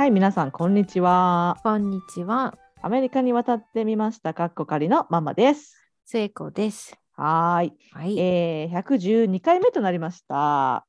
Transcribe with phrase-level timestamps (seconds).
[0.00, 1.58] はい、皆さん、こんにちは。
[1.62, 5.76] こんにちは、アメリカに渡ってみました、かっこかりのママです。
[6.06, 6.96] 聖子です。
[7.12, 8.18] はーい、はい。
[8.18, 10.34] えー、112回目となりました。
[10.36, 10.86] は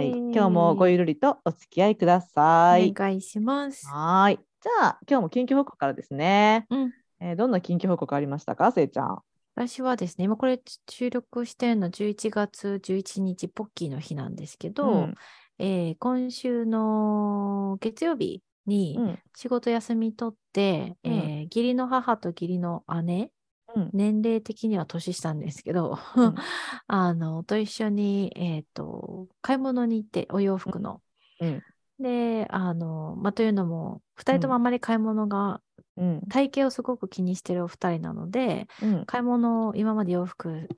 [0.00, 2.92] い、今日もごゆるりとお付き合いください。
[2.92, 3.86] お願いします。
[3.88, 6.64] はーい、じゃあ、今日も近況報告からですね。
[6.70, 6.92] うん。
[7.20, 9.18] えーどんな近況報告ありましたか、せいちゃん？
[9.54, 15.14] 私はですね、今これ収録してるの11月11日、ポッキーの日なんですけど、うん
[15.58, 19.18] えー今週の月曜日にうん。
[19.34, 21.12] 仕事休み取って、うん。
[21.12, 23.30] えー義理の母と義理の姉、
[23.74, 23.90] うん。
[23.92, 26.34] 年齢的には年下なんですけど、うん。
[26.86, 31.02] あの、と一緒に、えっ、と、買い物に行って、お洋服の。
[31.40, 31.62] うん。
[31.98, 35.62] で、あの、まあ、というのも、二人ともあまり買い物が、
[35.96, 36.20] うん。
[36.28, 39.06] 体型をすごく気にしてるお二人なので、うん。
[39.06, 40.68] 買い物を今まで洋服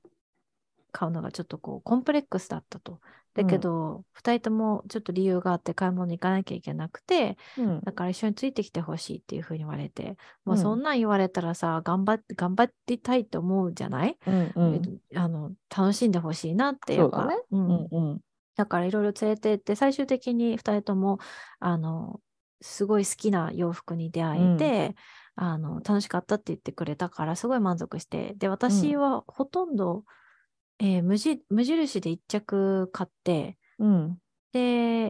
[0.91, 2.99] 買うのがちょっとこう、コンプレックスだったと。
[3.33, 7.81] だけど、二人ともちょっと理由があって買い物に行かなきゃいけなくて、うん。
[7.85, 10.17] だから一緒についてきてほしいっていうふうに言われて、
[10.57, 14.99] そんなん言われたらさ、頑張って、頑張りたいと思うじゃない、うんうん。
[15.15, 17.43] あの楽しんでほしいなってやっぱそうだね。
[17.51, 17.67] うん。
[17.67, 18.21] うんうん。
[18.55, 21.19] だからいろいろ連れてって最終的に2人とも
[21.59, 22.19] あの
[22.61, 24.95] すごい好きな洋服に出会えて、
[25.35, 30.03] あの楽しかったって言ってくれたからすごい満足してで私はほとんど、
[30.79, 34.17] えー無地無印で1着買ってうん。
[34.51, 34.59] で、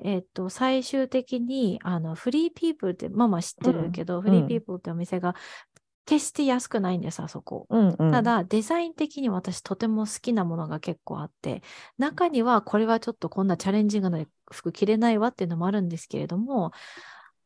[0.03, 4.22] えっと、最終的に、あの、フリーピープルって、ママ知ってるけど、ん。
[4.22, 5.34] フリーピープルってお店が、
[6.06, 7.67] 決して安くないんです、あそこ。
[7.70, 8.12] うんうん。
[8.12, 11.62] ただ、デザイン的に私とても好きなものが結構あって、
[11.97, 16.72] 中にはこれはちょっとこんなチャレンジングな服着れないわっていうのもあるんですけれども、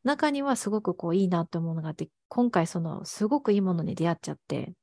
[0.04, 4.74] 中にはすごくこういいなって思うのがあって、今回そのすごくいいものに出会っちゃって、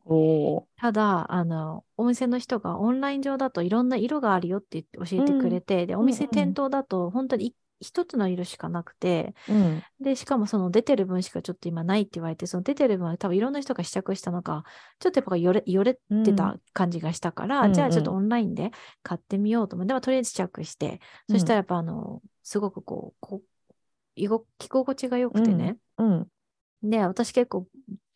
[0.78, 6.30] ただ、あの、お店の人がオンライン上だといろんな色があるよって言って教えてくれて、で、お店うん。
[6.30, 9.82] うん店頭だと本当にい一つの色しかなくて、うん。
[10.00, 14.64] で、しかもその出てる分しかちょっと今ないって言われて、その出てる分は多分いろんな人が試着したのか、
[15.00, 18.72] ちょっとやっぱよれよれてた感じがしたから、うんじゃあちょっとうんオンラインで
[19.04, 23.44] 買ってみようと思って、でもとりあえず試着して、そしたらやっぱあの、すごくこう、こう
[24.16, 26.28] 居心地が良くてね、うん。
[26.84, 27.68] で、私結構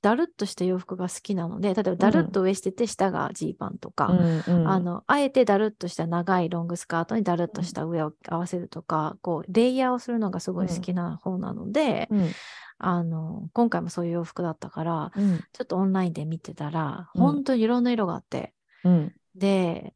[0.02, 4.68] だるっとした洋服が好きなので、例えばだるっと上してて下がジーパンとか、うんうん。
[4.68, 12.32] あの、あえてだるっとした長いロングスカートにだるっとした上を合わせるとか、こう、レイヤーをするのがすごい好きな方なので、うん。
[12.78, 15.40] あの、今回もそういう洋服だったから、うん。
[15.54, 17.22] ちょっとオンラインで見てたら、うん。
[17.22, 18.54] 本当にいろんな色があって、
[18.84, 19.12] うん。
[19.34, 19.96] で、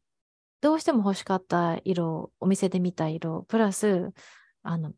[0.60, 4.12] どうしても欲しかった色、お店で見た色、プラス、
[4.62, 4.92] あの、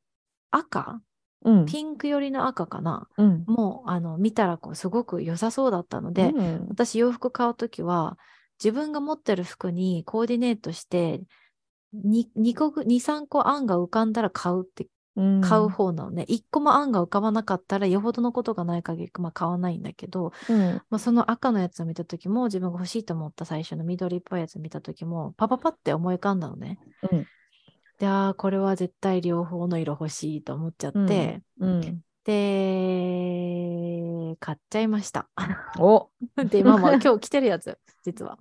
[0.53, 1.01] 赤？
[1.45, 1.67] うん。
[1.67, 3.09] ピンク寄りの赤かな？
[3.17, 3.45] うん。
[3.47, 6.67] もう、あの、見たらこう、すごく良さそうだったので、うん。
[6.69, 8.17] 私洋服買うときは
[8.63, 11.21] 自分が持ってる服にコーディネートして
[11.95, 15.41] 2, 2個ぐ2、3個案が浮かんだら買うってうん。
[15.43, 16.25] 買う方なのね。
[16.29, 20.83] 1個も案が浮かばなかったらよほどのことがない限り、まあ、買わないんだけど、うん。
[20.89, 26.79] まあ、その赤のやつを見たときも自分が欲しいと思った最初の緑っぽいやつ見たときもパパパって思い浮かんだのね。
[27.11, 27.27] うん
[28.03, 32.03] で、あーこれは絶対両方の色欲しいと思っちゃって、うん。
[32.25, 32.33] で、
[34.41, 35.29] 買っちゃいました。
[35.79, 36.11] お。
[36.51, 38.39] で、まあ、今日着てるやつ、実は。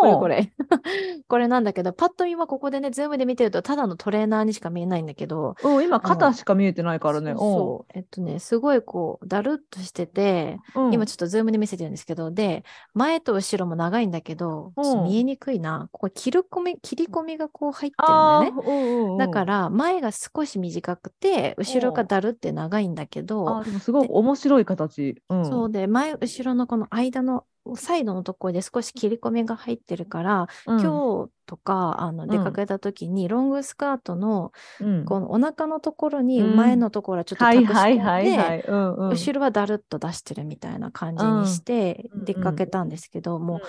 [0.00, 0.52] これこれ。
[1.28, 7.34] これなんだけど、パッと見はここでね、 Zoom で見てると、ただのトレーナーにしか見えないんだけど、うん今肩しか見えてないからね。
[7.36, 12.64] そうえっとね、すごいこう、だるっとしてて、おう今ちょっと Zoom で見せてるんですけど、で、
[12.94, 14.72] 前と後ろも長いんだけど、
[15.04, 15.88] 見えにくいな。
[15.92, 18.52] ここ切り込み、切り込みがこう入ってるんだよね。
[18.54, 25.22] あーうんうんうんだから、前が少し短くて、後ろがだるって長いんだけど、あーでもすごい面白い形。
[25.28, 25.46] うん。
[25.46, 27.44] そうで、前、後ろのこの間の、
[27.74, 30.80] サイドのところで少し切り込みが入ってるから、うん。
[30.80, 35.04] 今日とかあの出かけた時に、ロングスカートのうん。
[35.04, 36.56] このお腹のところにうん。
[36.56, 39.08] 前のところはちょっとはい隠し込んはいはいはで、いうんうん。
[39.10, 42.24] 後ろはだるっと出してるみたいな感じにしてうん。
[42.24, 43.60] 出かけたんですけど、もう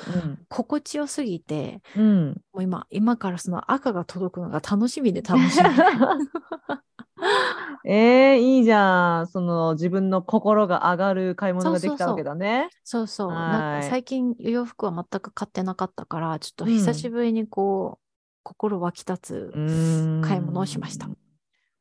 [0.50, 2.28] 心地よすぎて、うんうん。
[2.54, 5.70] もう今、今からその赤が届くのが楽しみで楽しみ。
[7.86, 9.28] えー、いいじゃん。
[9.28, 12.70] その自分の心が上がる買い物ができたわけだね。
[12.84, 13.32] そうそう。
[13.32, 18.04] なんはいか最近洋服は全く買ってなかったから、ちょっとうん久しぶりにこう、
[18.44, 21.10] 心湧き立つうーん買い物をしました。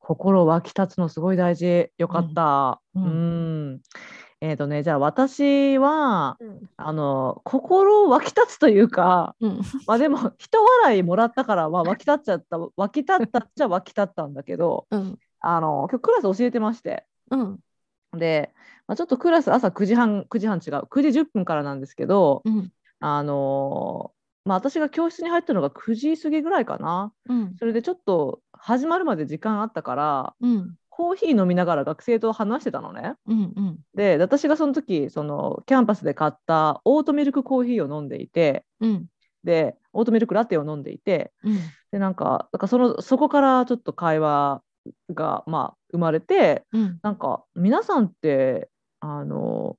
[0.00, 1.90] 心湧き立つのすごい大事。
[1.98, 2.80] よかった。
[2.94, 3.80] ううんん。
[4.40, 6.60] えっ、とね、じゃあ私は、うん。
[6.76, 9.60] あの、心湧き立つというか、うん。
[9.86, 15.18] まあでも、人笑いもらったから、まあ湧き立っちゃった、湧き立ったっちゃ湧き立ったんだけど、うん。
[15.46, 17.60] あの、今日クラス教えてまして、うん。
[18.12, 18.52] で、
[18.88, 22.72] まあ、ちょっとクラス朝9時半、9時半違う、9時10分からなんですけど、うん。
[22.98, 24.12] あの
[24.44, 27.12] まあ、私が教室に入ったのが9時過ぎぐらいかな。
[27.28, 27.54] うん。
[27.58, 30.74] それでちょっと始まるまで時間あったから、うん。
[30.88, 33.14] コーヒー飲みながら学生と話してたのね。
[33.26, 39.06] うんうんで私がその時そのキャンパスで買ったオートミルクコーヒーを飲んでいてうん
[39.44, 41.58] でオートミルクラテを飲んでいてうん
[41.92, 44.62] でなんかだからそのそこからちょっと会話
[45.12, 46.98] がまあ生まれてうん。
[47.02, 48.68] なんか皆さんって
[49.00, 49.76] あの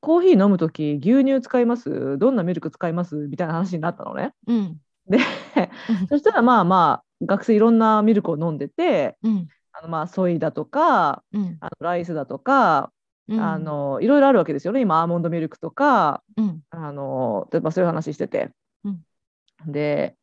[0.00, 2.18] コーヒー飲む時牛乳使います？
[2.18, 3.16] どんなミルク使います？
[3.16, 4.32] みたいな話になったのね。
[4.46, 4.80] うん。
[5.08, 5.18] で
[6.08, 9.48] そしたらまあまあ学生いろんなミルクを飲んでてうん。
[9.72, 11.56] あのまあソイだとかうん。
[11.60, 12.92] あのライスだとか、
[13.28, 13.40] うん。
[13.40, 14.80] あのいろいろあるわけですよね。
[14.80, 16.60] 今アーモンドミルクとかうん。
[16.70, 18.50] あの例えばそういう話してて。
[18.84, 19.02] うん。
[19.66, 20.16] で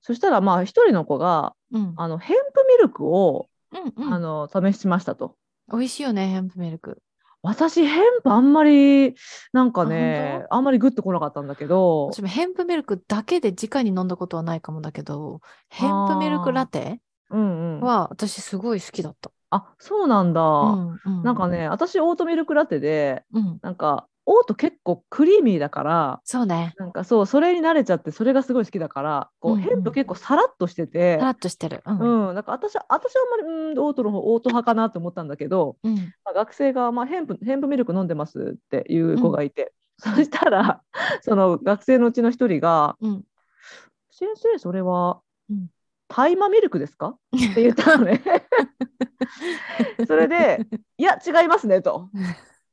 [0.00, 1.94] そしたらまあ一人の子がうん。
[1.96, 4.14] あのヘンプミルクを、うんうん。
[4.14, 5.36] あの試しましたと。
[5.70, 7.02] 美味しいよねヘンプミルク。
[7.44, 9.14] 私ヘンプあんまり
[9.52, 12.06] なんかあね本あんまりグッとこなかったんだけど。
[12.12, 19.30] 私もヘンプミルクだけで直に飲んだことはないかもだけどヘンプミルクラテうんうん、は私すごい好きだった。
[19.50, 21.22] あそうなんだ、うんうん。
[21.22, 23.58] なんかね私オートミルクラテでうん。
[23.62, 26.74] なんかオート結構クリーミーだからそうね。
[26.78, 31.82] なんかそうそれに慣れちゃってそれがすごい好きだからこう、うんうんヘンプ結構サラッとしててカラッとしてる。
[31.84, 40.82] うんうん、なんか私は私はあんまりうんオートの方オート派かなと思ったんだけど、うんまあ、学生が、まあ、ヘンプヘンプミルク飲んでますっていう子がいて、そしたら
[41.22, 43.24] その学生のうちの一人がうん
[44.10, 45.20] 「先生それは
[45.50, 45.68] うん
[46.08, 48.22] 大麻ミルクですか?」って言ったのね。
[50.06, 50.66] それで
[50.98, 52.08] 「いや違いますね」と。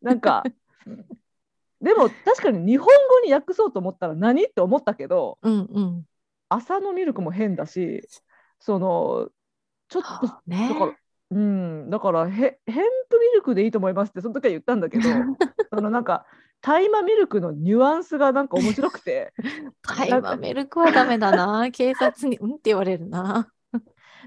[0.01, 0.43] なんか
[1.81, 6.05] でも確かに日本語に訳そうと思ったら何って思ったけどうんうん。
[6.49, 8.07] 朝のミルクも変だし
[8.59, 9.29] その
[9.87, 10.95] ちょっとねだから、
[11.31, 12.59] うん、だからへヘン
[13.09, 15.03] プミルクでいいと思いますってその時は言ったんだけど
[15.73, 16.25] そのなんか
[16.61, 19.33] 大麻ミルクのニュアンスがなんか面白くて
[19.81, 21.69] 大麻ミルクはダメだな。
[21.71, 23.49] 警察にうんって言われるな。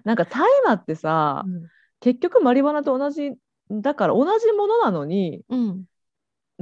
[0.05, 1.69] なんか大麻ってさうん
[2.01, 3.33] 結局マリワナと同じ
[3.71, 5.85] だから同じものなのにうん。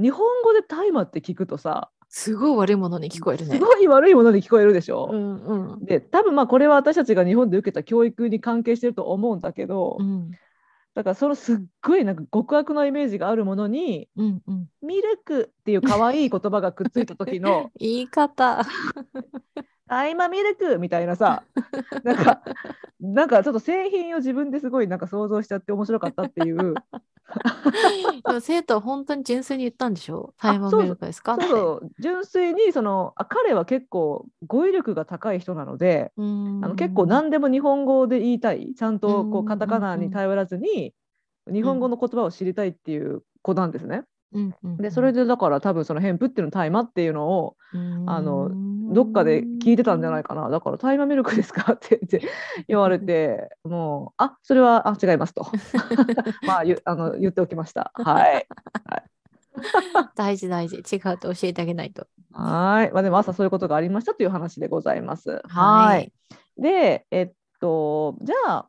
[0.01, 3.55] 日本語で大麻って聞くとさすごい悪いものに聞こえるね。
[3.55, 5.09] すごい悪いものに聞こえるでしょ？
[5.11, 5.35] うん
[5.73, 5.85] うん。
[5.85, 10.31] で多分まあこれは私たちが日本で受けた教育に関係してると思うんだけど、うん
[10.93, 14.65] だからそのすっごいなんか極悪なイメージがあるものにうんうん。
[14.81, 18.61] ミルクっていう可愛い言葉がくっついた時の 言い方。
[19.91, 21.43] 大麻ミルクみたいなさ
[22.05, 22.41] なんか
[23.01, 26.75] なんかちょっと製品を自分ですごいなんか想像しちゃって面白かったっていう。
[28.25, 30.33] でも生徒は本当に純粋に言ったんでしょ？
[30.41, 31.35] 大麻ミルクですか？
[31.35, 31.89] そうそう。
[31.99, 36.21] 純粋にそのあ彼は結構語彙力が高い人なので、あ
[36.69, 38.73] の結構何でも日本語で言いたい。
[38.75, 40.93] ちゃんとこうんうカタカナに頼らずに
[41.51, 44.03] 日本語の言葉を知りたいっていう子なんですね。
[44.33, 48.49] うんうんでそれでだから多分そのヘンプっていうの大麻っていうのをうんあの
[48.93, 50.49] どっかで聞いてたんじゃないかな。
[50.49, 51.99] だから大麻ミルクですかって
[52.67, 55.47] 言われて、もう、あそれはあ違いますと。
[56.45, 57.91] まあゆあの言っておきました。
[57.95, 58.47] はい。
[60.15, 62.07] 大事大事違うと教えてあげないと。
[62.33, 62.91] はい。
[62.91, 65.41] まあでも朝そういうことがありましたという話でございます。
[65.47, 66.11] ははい
[66.57, 66.61] い。
[66.61, 68.67] で、えっと、じゃあ、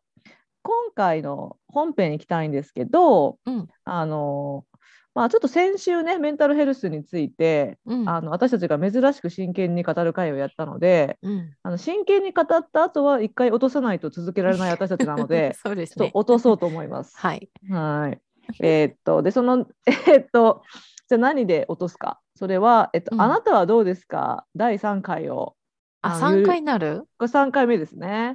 [0.62, 4.64] 今回の本編に行きたいんですけど、うんあの、
[5.14, 16.10] まあ、ちょっと先週ね、メンタルヘルスについて、うんあの私たちが珍しく真剣に語る会をやったので、うんあの真剣に語った後は一回落とさないと続けられない私たちなので そうですちょっとね。
[16.14, 17.16] 落とそうと思います。
[17.18, 17.48] はい。
[17.70, 18.20] はい。
[18.60, 20.62] えーっと、で、その、 えーっと、
[21.08, 22.18] じゃあ何で落とすか？
[22.34, 24.46] それは、えっと、うんあなたはどうですか？
[24.56, 25.54] 第3回を。
[26.02, 27.06] あ、の三回になる？
[27.16, 28.34] これ3回目ですね。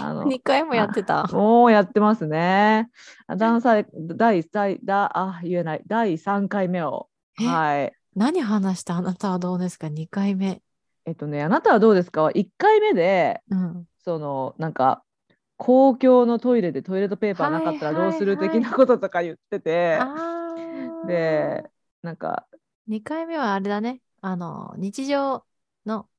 [0.00, 1.24] あのもう2回もやってた。
[1.32, 2.90] もうやってますね。
[3.26, 7.08] あ第3第第だあ言えない第3回目を。
[7.40, 7.92] えはい。
[8.16, 8.96] 何話した？
[8.96, 10.60] あなたはどうですか ?2 回目。
[11.06, 12.22] えっとね、あなたはどうですか？
[12.22, 13.84] は1回目で、うん。
[14.04, 15.02] そのなんか
[15.56, 19.98] 公共のトイレでトイレットペーパーなかったらどうする的なこととか言ってて、
[21.06, 21.64] で
[22.02, 22.46] なんか
[22.90, 24.00] 2回目はあれだね。
[24.20, 25.44] あの、日常
[25.86, 26.13] の、に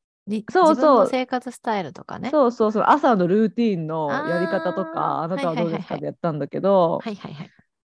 [0.51, 1.08] そうそう。
[1.10, 2.32] 生活スタイルとかね。
[2.32, 2.84] そうそうそう。
[2.88, 5.22] 朝のルーティンのやり方とあかー。
[5.24, 7.01] あなたはどうですかでやったんだけど、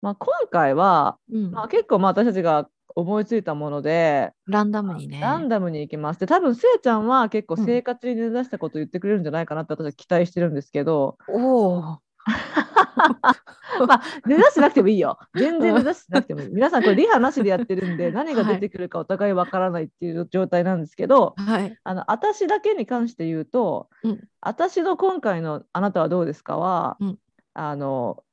[0.02, 0.16] 今
[0.52, 1.52] 回は、うん。
[1.52, 5.20] まあ、結構まあ私たちが思いついたもので、ランダムにね。
[5.20, 6.20] ランダムに行きます。
[6.20, 7.66] で多分せいちゃんは結構うん。
[7.66, 12.05] 生活に根ざしたこと言ってくれるんじゃないかなって私は期待してるんですけど、おお。
[13.88, 15.18] まあ根ざしてなくてもいいよ。
[15.36, 16.50] 全然根ざしてなくてもいい。
[16.50, 21.78] 皆さんこれリハなしでやってるんで何が出てくるかお互いわからないっていう状態なんですけど、はい。
[21.84, 24.24] あの私だけに関して言うと、うん。
[24.42, 27.20] 私の今回の「あなたはどうですかは」うん。
[27.54, 28.24] あの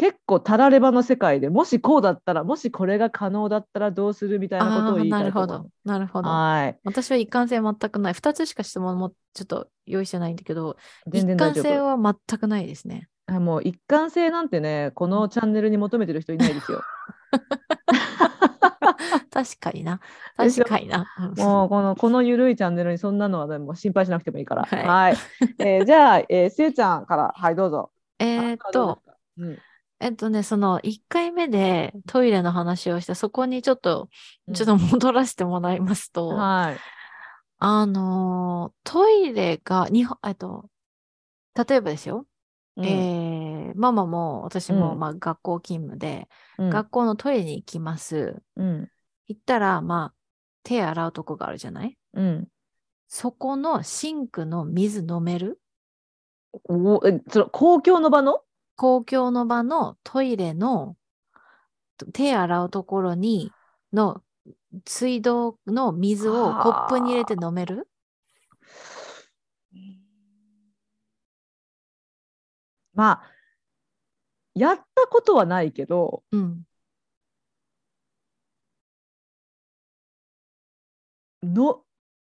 [0.00, 5.70] 結構たらればの世界でもしこうだったらもしこれが可能だったらどうするみたいなことを言いなたいと思うるほど。
[5.84, 6.30] なるほど。
[6.30, 8.14] はい私は一貫性全くない。
[8.14, 13.10] 2つしか質問もちょっと用意してないんだけど、全一然大丈夫貫性は全くないですね。
[13.26, 16.80] あもう一貫性なんてねこのチャンネルに求めてる人いないですよ
[19.30, 20.00] 確かにな。
[20.34, 21.04] 確かにな。
[21.18, 25.16] うんもうこのこのゆるいチャンネルにそんなのはでも心配しなくてもいいからはいはい、
[25.58, 29.02] えーじゃあ、えー、せいちゃんからはいどうぞえーっと、
[29.36, 29.58] うん
[30.00, 34.08] えっとね、その1回目でトイレの話をして、そこにちょっと、
[34.48, 34.54] うん。
[34.54, 36.76] ちょっと戻らせてもらいますと、はい。
[37.58, 40.70] あのートイレが、日本、えっと、
[41.54, 42.26] 例えばですよ、
[42.76, 42.86] うん。
[42.86, 44.98] えーママも私も、うん。
[44.98, 46.28] まあ、学校勤務で、
[46.58, 46.70] うん。
[46.70, 48.42] 学校のトイレに行きます。
[48.56, 48.88] うん。
[49.28, 50.14] 行ったら、まあ、
[50.64, 51.96] 手洗うとこがあるじゃない？
[52.14, 52.48] うん。
[53.06, 55.60] そこのシンクの水飲める？
[56.68, 58.40] おえその公共の場の？
[58.80, 60.96] 公共の場のトイレの
[61.98, 63.52] と手洗うところに
[63.92, 64.22] の
[64.86, 67.86] 水道の水をコップに入れて飲める？
[72.94, 73.30] まあ
[74.54, 76.64] やったことはないけどうん。
[81.42, 81.84] の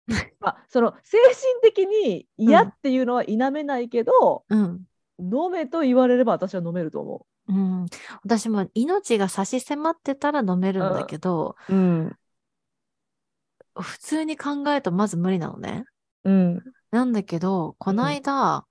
[0.39, 4.87] まあその精神的に嫌っていうのは否めないけど、うん。
[5.21, 7.53] 飲めと言われれば私は飲めると思う。
[7.53, 7.85] ん、
[8.23, 11.73] 私も命が差し迫ってたら飲めるんだけど、う。
[11.75, 12.17] うん。
[13.75, 15.85] 普通に考えるとまず無理なのね。
[16.23, 16.63] うん。
[16.91, 18.09] なんだけど、このうん。
[18.09, 18.65] 間、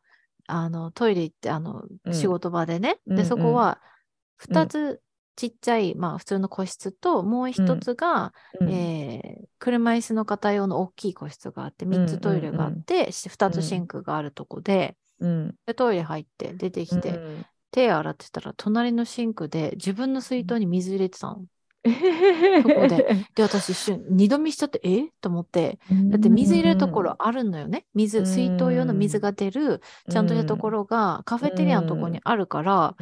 [0.47, 2.15] あの、トイレ行って、あの、うん。
[2.15, 3.27] 仕事場でね、で、うんうん。
[3.29, 3.91] そこは、うん
[4.37, 5.03] 二つ
[5.37, 8.69] ちっちゃい、まあ、普通の個室と、もう一つが、うん。
[8.73, 15.55] えー車椅子の方用の大きい個室があって、ん3つトイレがあって、し二つシンクがあるとこで、うん。
[15.67, 21.45] でトイレ入って出てきて、うん手洗ってたら、隣のシンクで自分の水筒に水入れてたの。
[21.85, 23.17] そこで。
[23.37, 25.05] で、私一瞬、二度見しちゃって、え？
[25.21, 25.79] と思って、
[26.11, 27.87] だって水入れるところあるのよね。
[27.95, 32.97] 水、水筒用の水が出る、ちゃんとしたところがカフェテリアのところにあるから、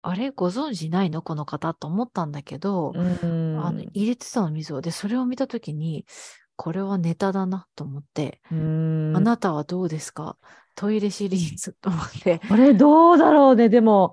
[0.00, 0.30] あれ？
[0.30, 1.20] ご存知ないの？
[1.20, 3.60] この方と思ったんだけど、うん。
[3.62, 4.80] あの入れてたの水を。
[4.80, 6.06] で、それを見たときに、
[6.62, 9.14] これはネタだなと思って、うん。
[9.16, 10.36] あなたはどうですか？
[10.74, 12.38] トイレシリーズと思って。
[12.50, 13.70] これどうだろうね。
[13.70, 14.12] でも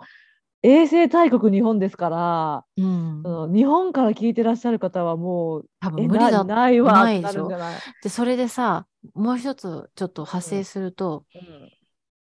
[0.63, 3.53] 衛生大国日本ですからうん。
[3.53, 6.45] 日本から聞いてらっしゃる方はもう多分え無理だ。
[6.45, 7.79] なないわないでしょなるんじゃない？
[8.01, 11.25] で、それでさ、もう一つちょっと派生すると、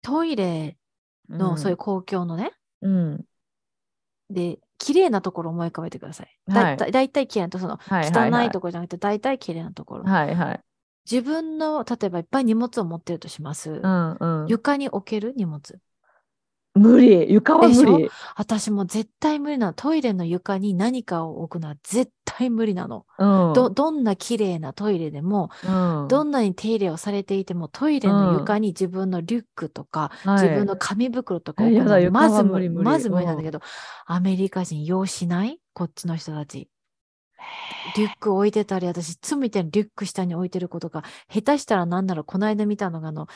[0.02, 0.76] トイレ
[1.28, 2.50] のそういう公共のね、
[2.82, 3.24] うん。
[4.28, 6.38] で、綺麗なところを思い浮かべてください。
[6.46, 10.04] はいだいたいだいたい綺麗なところ、その汚いところじゃなくて、だいたい綺麗なところ。
[10.04, 10.60] はいはい
[11.10, 13.70] 自分の、例えばいっぱい荷物を持ってるとします。
[13.70, 15.60] うんうん床に置ける荷物。
[16.76, 17.32] 無理。
[17.32, 18.10] 床は無理。
[18.36, 19.72] 私も絶対無理なの。
[19.72, 23.06] トイレの床に何かを置くのは絶対無理なの。
[23.18, 23.52] うん。
[23.54, 26.08] ど、どんな綺麗なトイレでも、うん。
[26.08, 30.42] どんなに手入れをされていても、トイレの床に自分のリュックとか、はい。
[30.42, 31.70] 自分の紙袋とかは
[32.10, 33.60] まず無理、まず無理なんだけど、
[34.04, 35.58] アメリカ人用しない？
[35.72, 36.68] こっちの人たち。
[37.96, 43.26] リュック置いてたり、私、いつも見てるリュック下に置いてることが、下手したらなんならこの間見たのが、あの、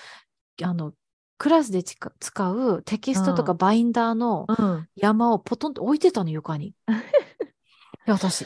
[0.63, 0.93] あの、
[1.41, 4.89] クラスで使うテキストとかバインダーのうん。
[4.95, 6.75] 山をポトンと置いてたの、床に。
[8.07, 8.45] 私、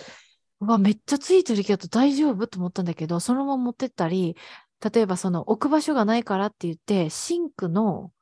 [0.60, 4.36] うわ、めっちゃついてるけど大丈夫と思ったんだけど、そのまま持ってったり、
[4.94, 8.12] 例えばその置く場所がないからって言って、シンクの、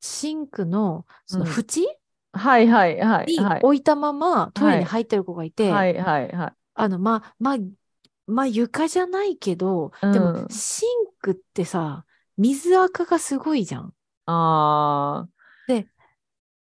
[0.00, 1.52] シンクの、そのうん。
[1.52, 1.86] 縁？
[2.32, 3.60] はいはいはいにはい。
[3.60, 6.54] 置いたままトイレに入ってる子がいて、はいはいはい。
[6.74, 7.56] あの、まあ、まあ、
[8.26, 10.46] まあ、床じゃないけど、でうん。
[10.46, 12.04] も、シンクってさ、
[12.40, 13.92] 水垢がすごいじゃん。
[14.26, 15.28] あ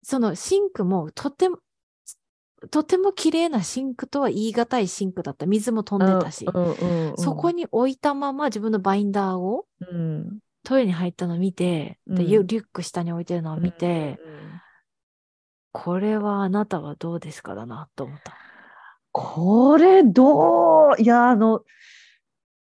[0.02, 1.58] そのシンクもとても、
[2.70, 5.46] とても綺麗なシンクとは言い難いシンクだった。
[5.46, 6.46] 水も飛んでたし。
[6.46, 14.18] うんうんうんそこに置いたまま自分のバインダーをうんトイレに入ったのを見て、でうんリュック下に置いてるのを見て、
[15.72, 18.34] これはあなたはどうですかだなと思った。
[19.12, 21.62] これどういやあの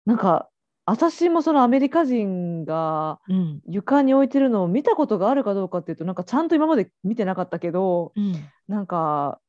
[0.05, 0.49] なんか
[0.87, 3.61] 私もそのアメリカ人がうん。
[3.67, 8.33] 床に置いてるのを見たことがあるかどうかっていうとなんかちゃんと今まで見てなかったけどうん。
[8.69, 9.41] なんか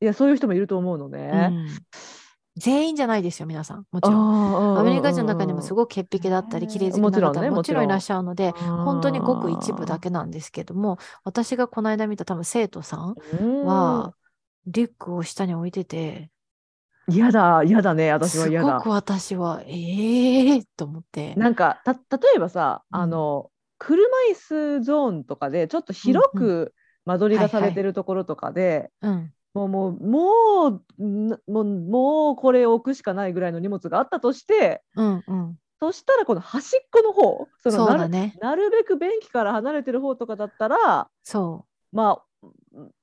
[0.00, 1.48] いやそういう人もいると思うのうね。
[1.48, 1.66] ん
[2.56, 3.86] 全員じゃないですよ、皆さん。
[3.90, 4.76] もちろん。
[4.76, 13.14] アアメリカ人の中にもすいごく潔癖だったり、綺麗好きもちろなん方ねももちろんいらっしゃるので、本当にごく一部だけなんですけども、私がこの間見た多分生徒さん
[13.64, 14.14] は、
[14.66, 16.30] リュックを下に置いてて、
[17.10, 18.90] 嫌だ嫌だね私は嫌だすごく。
[18.90, 21.34] 私は、ええー、と思って。
[21.34, 22.00] なんかた例
[22.36, 26.74] えばさ、うんあの車椅子ゾーンとかでちょっと広く
[27.06, 29.32] 間取りがされてるところとかで、うん。
[29.52, 35.56] もうもうもうんもうもうこれ置くしかないぐらいの荷物があったとしてうんうん。
[35.80, 38.36] そしたらこの端っこの方そのなるだね。
[38.40, 41.64] なるべく便器から離れてる方とかだったらそ。
[41.90, 42.22] まあ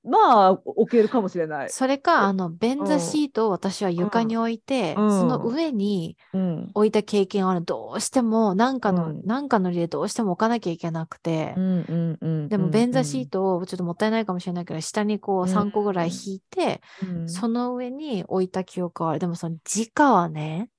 [0.04, 1.68] まあ置けるかもしれない。
[1.68, 5.20] うそれか、あの、便座シートを私は床に置いて、うん。
[5.20, 6.72] その上にうん。
[6.74, 7.66] 置いた経験はある。
[7.66, 9.26] どうしても、なんかの、うん。
[9.26, 15.50] なんかの理由でどうしても置かなきゃいけなくて、うんうんうんでも便座シートをちょっともったいないかもしれないけど、下にこううん。
[15.50, 17.28] 3個ぐらい引いて、うん。
[17.28, 19.20] その上に置いた記憶はある。
[19.20, 20.70] でもその直はね、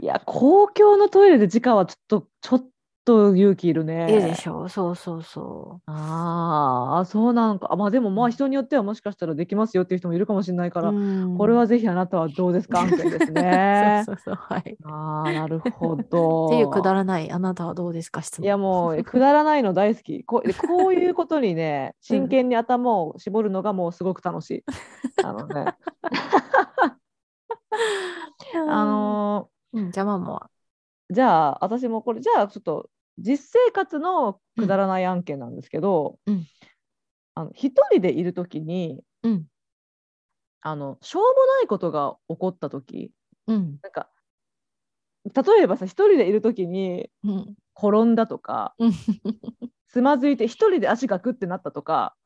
[0.00, 2.66] いや公共のトイレで直はちょっとちょっ
[3.06, 4.12] と勇気いるね。
[4.12, 10.82] いいでしょそうそうそああそうなんかあまあでもまあ人によってはもしかしたらできますよっていう人もいるかもしれないかう。
[10.82, 12.80] ら、うんこれはぜひあなたはどうですか？
[12.82, 14.02] 案件ですね。
[14.04, 14.34] そうそうそう。
[14.34, 14.76] はい。
[14.84, 16.46] ああなるほど。
[16.48, 18.20] っていうくだらない、あなたはどうですか？
[18.22, 18.44] 質問。
[18.44, 24.64] いやもうくだらないの大好きこうこういうことにね 真剣に頭を絞るのがもうすごく楽しい。
[25.24, 25.74] あのね
[28.68, 30.40] あのうん、邪魔も。
[31.10, 36.46] ーじゃあ私もこれじゃあちょっと実生活のくだらない案件なんですけど、うん
[37.38, 39.44] あの一人でいる時にうん。
[40.62, 43.12] あのしょうもないことが起こった時
[43.46, 43.78] うん。
[43.82, 44.08] なんか
[45.24, 47.54] 例えばさ一人でいる時にうん。
[47.76, 48.92] 転んだとかうん。
[49.88, 52.16] つまずいて一人で足がグッてなったとか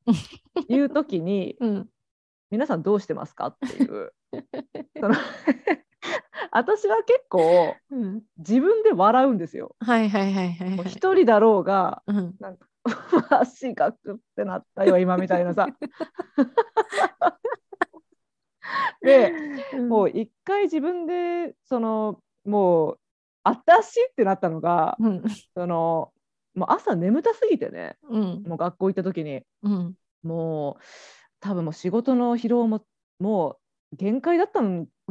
[0.69, 1.89] いう時にうん。
[2.51, 4.13] 皆さんどうしてますかっていう
[5.01, 5.15] その
[6.51, 8.23] 私は結構うん。
[8.39, 9.77] 自分で笑うんですよ。
[9.81, 10.89] はいはいはいはいはい。
[10.89, 12.35] 一人だろうがうん。
[12.41, 12.67] なんか
[13.41, 15.67] 足がグッてなったよ今みたいなさ。
[19.03, 19.33] で
[19.89, 22.99] もう一回自分でそのもう
[23.43, 25.23] 私ってなったのがうん。
[25.55, 26.13] その
[26.55, 28.43] もう朝眠たすぎてねうん。
[28.47, 29.95] もう学校行った時にうん。
[30.23, 30.83] もう
[31.41, 32.85] 多分もう仕事の疲労も
[33.19, 33.59] も
[33.93, 34.61] う限界だった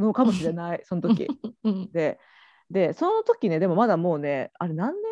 [0.06, 1.28] のかもしれない その時
[1.64, 1.92] うん。
[1.92, 2.18] で
[2.70, 5.02] でその時ねでもまだもうねあれ何年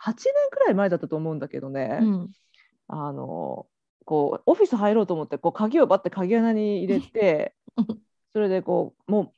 [0.00, 0.14] 8年
[0.50, 2.30] くらい前だったと思うんだけどね、うん。
[2.86, 3.66] あの
[4.04, 7.54] こうオフィス入ろうと思ってこう鍵をバッて鍵穴に入れて
[8.32, 9.32] それでこうもう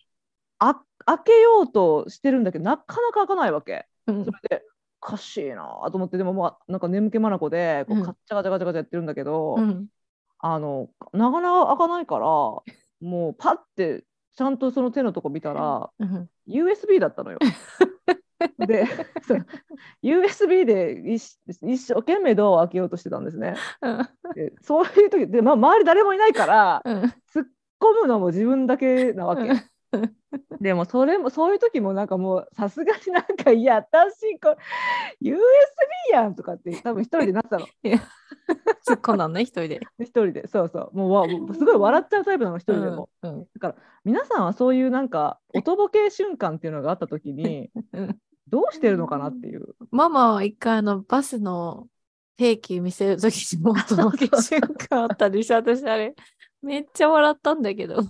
[0.59, 3.87] あ開けようとしてるんだけどなかなか開かないわけ。
[4.07, 4.65] うんそれで
[5.03, 9.89] おかしいなと思ってでもまあなんか眠気まなこでこううんカッチャガチャガチャガチャやってるんだけど、うん。
[10.43, 12.65] あのなかなか開かないからも
[13.03, 14.05] うパッて
[14.37, 17.39] ちゃんとその手のとこ見たらうん USB だったのよ。
[18.67, 18.87] で
[20.03, 23.55] USB で一一生懸命ドアを開けようとしてたんですね。
[24.35, 27.03] でそういう時で、まあ、周り誰もいないからうん。
[27.03, 27.13] 突っ
[27.81, 29.51] 込むのも自分だけなわけ。
[30.61, 34.57] でもそれもそういう時もなんかもうさすがになんかいや私こ
[35.21, 35.39] れ USB
[36.13, 37.67] やんとかって多分一人でなってたの
[38.87, 39.81] 突っ込んだのね、一人で。
[40.01, 43.09] 一人でそうそうもうわすごい笑っちゃうタイプなの一人でも。
[43.23, 43.47] うん。
[44.05, 49.77] 皆さんはそういうなんか音ボケ瞬間っていうのがあった時にうんどうしてるのかなっていう。
[49.91, 51.87] ママは一回あのバスの
[52.37, 56.15] 定期見せるときにもう届け瞬間あったでしょ、私あれ。
[56.63, 58.03] めっちゃ笑ったんだけど。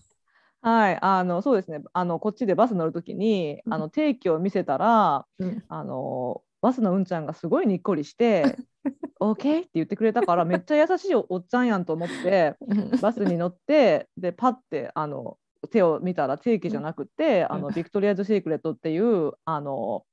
[0.63, 5.65] はい、あのそうですねあのこっちでバス乗る時にあの定期を見せたらうん。
[5.69, 8.57] あのバスのうんちゃんがすごいにっこりして
[9.21, 12.55] 「OK」って言ってくれたからめっちゃ優しいおおっちゃんやんと思って
[13.01, 15.39] バスに乗ってでパッてあの
[15.71, 20.05] 手を見たら定期じゃなくて、あの Victoria's Secret っていうあの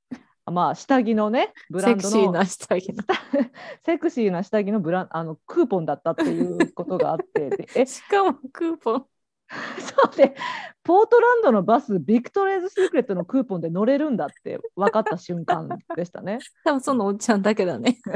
[0.44, 3.02] まあ下着のねブランドのセクシーな下着の。
[3.84, 9.06] セクシーな下着のブランあのクーポンだったっていうことがあってでえしかもクーポン。
[9.78, 10.34] そうで
[10.82, 16.38] ポートランドのバス Victoria's Secret のクーポンで乗れるんだって分かった瞬間でしたね。
[16.64, 17.98] 多分そのおっちゃんだけだね。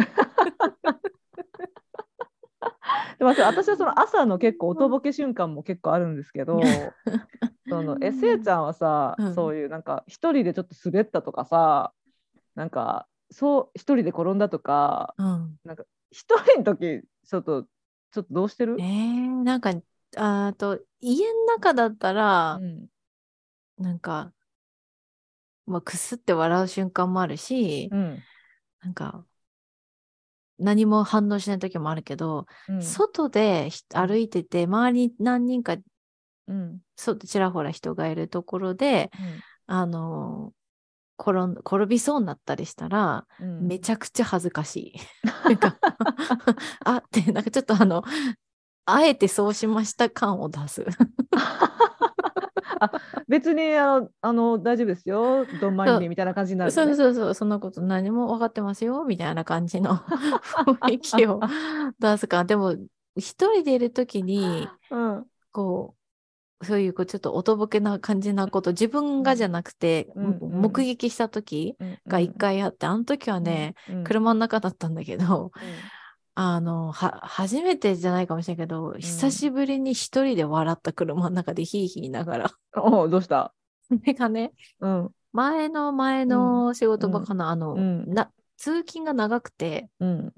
[3.18, 6.61] でまあ私はその朝の結構おとぼけ瞬間も結構あるんですけど
[7.68, 11.92] そのえせいちゃんはさ、うんそういうなんか一人でちょっと滑ったとかさ
[12.55, 15.59] なんかそう一人で転んだとかうん。
[15.64, 17.64] なんか一人の時ちょっと
[18.12, 18.77] ちょっとどうしてる？
[18.79, 19.73] えー、なんか、
[20.16, 22.87] あーと、家の中だったらう、ん。
[23.79, 24.33] なんか、
[25.66, 28.22] まあ、くすって笑う瞬間もあるし、うん。
[28.83, 29.25] なんか、
[30.59, 32.83] 何も反応しない時もあるけど、うん。
[32.83, 35.77] 外でひ歩いてて、周りに何人か、
[36.46, 36.81] うん。
[36.96, 39.11] 外ちらほら人がいるところで、
[39.66, 40.53] あの
[41.18, 43.68] 転ん転びそうになったりしたら、うん。
[43.68, 44.94] めちゃくちゃ恥ずかしい。
[45.44, 45.77] なんか
[46.85, 48.03] あって、なんかちょっとあの、
[48.85, 50.85] あえてそうしました感を出す。
[53.29, 55.47] 別にあのあの大丈夫ですよ。
[55.61, 56.92] どんまりにみたいな感じになるのね。
[56.92, 59.97] そうそうそう、そんなこと何も分かってますよ、みたいな感じの
[60.83, 61.40] 雰囲気を
[62.01, 62.45] 出すか。
[62.45, 62.75] でも、
[63.16, 65.27] 一人でいる時にうん。
[65.53, 65.95] こ
[66.61, 70.38] うそういうこうちょっとおとぼけな感じなこと自分がじゃなくて、うん。
[70.40, 70.61] うん。
[70.62, 75.51] 目撃した時が一回あって、あの時はね、うん、車の中だったんだけど、うん
[76.35, 82.51] あのは初めてじゃないかもしれないけど、久しぶりに一人で笑った車の中でヒーヒーながら。
[82.77, 83.53] おうどうした？
[83.88, 85.11] それがねうん。
[85.33, 88.12] 前の前の仕事場かな、あの、うん。
[88.12, 90.33] な通勤が長くてうん。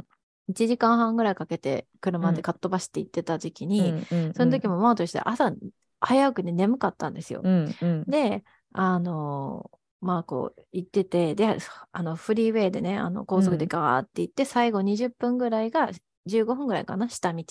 [0.50, 5.52] 1時間半ぐらいかけて車でかっ飛ばして行ってた時期に、うんその時もママとして朝
[6.00, 7.40] 早くに眠かったんですよ。
[7.42, 8.04] うんうん。
[8.04, 9.70] であの
[10.04, 11.58] まあこう行っててで
[11.92, 15.90] あのフリーウェイでねあの高速でガーって行って、最後20分ぐらいが
[16.26, 17.44] 15分ぐらいかな下道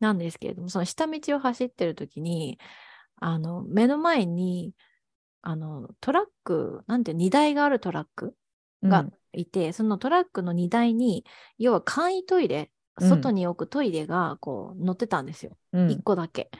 [0.00, 2.58] なんですけれどもその下道を走ってる時に
[3.20, 4.72] あの目の前に
[5.42, 8.34] あのトラックなんて荷台があるトラック
[8.82, 11.24] がいて、そのトラックの荷台に
[11.58, 13.08] 要は簡易トイレうん。
[13.08, 15.88] 外に置くトイレがこう乗ってたんですよ、うん。
[15.88, 16.50] 1個だけ。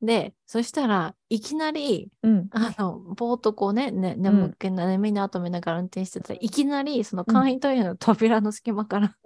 [0.00, 2.48] でそしたらいきなりうん。
[2.52, 9.16] あのぼーっとこうねね眠気な眠いなと思いながら運転してたらいきなりその簡易トイレの扉の隙間から、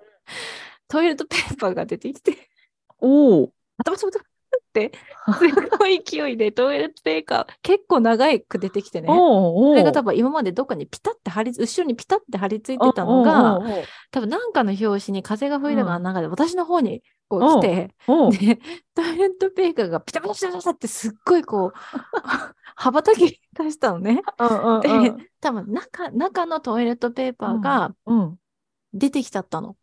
[0.89, 2.49] トイレットペーパーが出てきて。
[2.99, 4.29] おおあたまたまたって
[5.39, 9.09] すごい勢いでトイレットペーパー結構長いく出てきてね。
[9.09, 13.61] それが多分今までどっかにピタって貼り後ろにピタって貼り付いてたのが
[14.11, 17.95] 多分なんかの拍子に風が吹いたかうんなんかで私の方にこう来て、
[18.47, 18.59] で
[18.95, 21.73] トイレットペーパーがピタピタピタピタってすっごいこう
[22.77, 24.17] 羽ばたき出したのね。
[24.83, 28.39] でうん多分中中のトイレットペーパーがうん
[28.95, 29.77] 出てきちゃったの。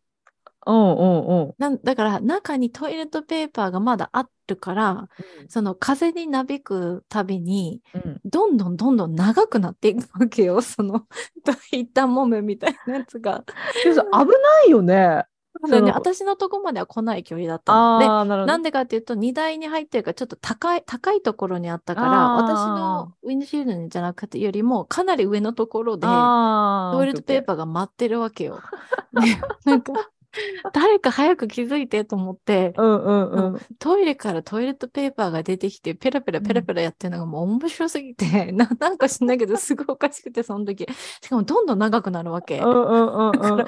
[0.66, 5.08] おうおうおうなんだから中にトイレットペーパーがまだあるから
[5.48, 10.60] その風になびくたびにうんどんどんどんどん長くなっていくわけよ。
[10.62, 11.06] その
[11.72, 13.44] 一旦もめみたいなやつが。
[13.82, 15.24] 危ないよね。
[15.66, 28.60] そうね私のとこまでは来ない距離だったのでなんでかっていうと荷台に入ってるからちょっと高い高いところにあったから私のウィンドシールドじゃなくてよりもかなり上のところであトイレットペーパーが舞ってるわけよ。
[29.12, 29.20] で
[29.64, 29.92] なんか
[30.72, 32.82] 誰か早く気づいてと思ってー。
[32.82, 33.60] うんうんうん。
[33.78, 40.86] トイレからトイレットペーパーが出てきてペラペラペラペラやってるのがもう面白すぎて、 ななんか知んないけど すごいおかしくてその時
[41.22, 42.58] しかもどんどん長くなるわけ。
[42.60, 43.60] うんうんうんうん。
[43.60, 43.66] あ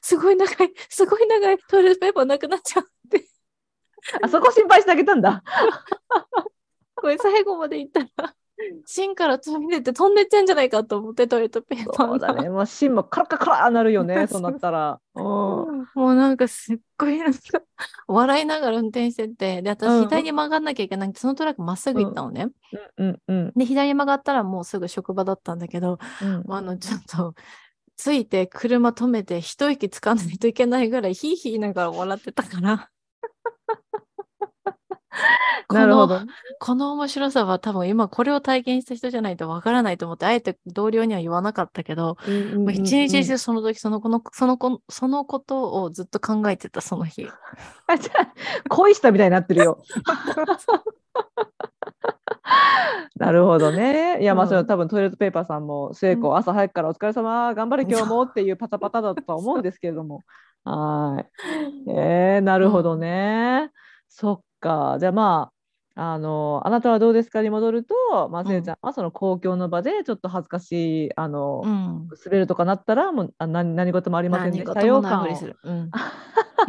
[0.00, 3.26] すごい長いすごい長いトイレットペーパーなくなっちゃうって
[4.22, 5.42] あそこ心配してあげたんだ。
[6.94, 8.34] これ最後まで行ったら
[8.86, 12.48] 芯から飛び出て飛んでっちゃうんじゃないかと思ってトイレットペーパーがそうだね。
[12.48, 14.26] もう芯もカラカラカラなるよね。
[14.26, 15.00] そうなったら。
[15.14, 15.22] うん。
[15.22, 17.38] もうなんかすっごいなんか
[18.06, 22.48] 笑いながら運転しててでうん私左に曲がんなきゃいけなくてそのトラックまっすぐ行ったのね、
[22.96, 26.44] うんうんで左に曲がったらもうすぐ職場だったんだけどうん。
[26.48, 27.34] あのちょっと
[27.96, 32.90] ついて車止めて一息つかないといけないぐらいヒーヒーながら笑ってたから
[35.72, 36.20] なるほど。
[36.60, 42.16] この面白さは多分今これを体験した人じゃないとわからないと思ってあえて同僚には言わなかったけど、
[42.56, 47.26] もう一日中その時その子のその子そのことをずっと考えてたその日。
[47.86, 48.32] あじゃあ
[48.68, 49.82] 恋したみたいになってるよ。
[53.16, 54.22] なるほどね。
[54.22, 60.22] いやまあうんそれは多分トイレットペーパーさんも聖子朝早くからお疲れ様頑張れ今日もっていうパタパタだと思うんですけれども。
[60.64, 61.90] はい。
[61.90, 63.70] えー、なるほどね。
[64.08, 64.96] そっか。
[65.00, 65.58] じゃあまあ
[66.00, 72.08] あのあなたはどうですかに戻ると、まあ、うんせいちゃんはその公共の場でちょっと恥ずかしいあの、うん。
[72.24, 75.26] 滑るとかなったらもうあ何何事もありませんで何したよ感を。
[75.26, 75.56] る。
[75.64, 75.90] うん。